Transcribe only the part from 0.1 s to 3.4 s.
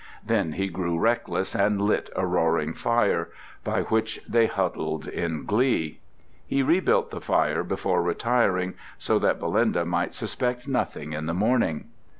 Then he grew reckless and lit a roaring fire,